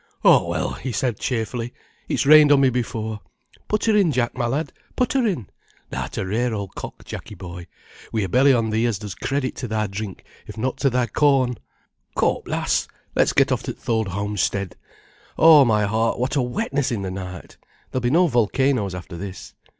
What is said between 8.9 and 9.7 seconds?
does credit to